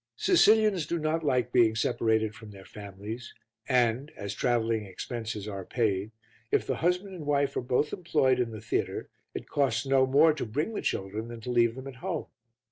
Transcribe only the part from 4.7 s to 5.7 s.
expenses are